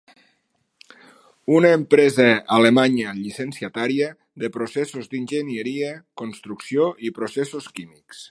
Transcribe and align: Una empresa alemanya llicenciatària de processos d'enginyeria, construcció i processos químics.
Una 1.57 1.69
empresa 1.79 2.25
alemanya 2.57 3.13
llicenciatària 3.19 4.09
de 4.45 4.51
processos 4.57 5.11
d'enginyeria, 5.13 5.93
construcció 6.25 6.91
i 7.11 7.15
processos 7.21 7.71
químics. 7.79 8.17